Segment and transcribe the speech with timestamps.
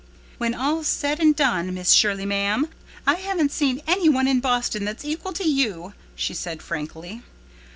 [0.39, 2.69] "When all's said and done, Miss Shirley, ma'am,
[3.05, 7.21] I haven't seen any one in Boston that's equal to you," she said frankly.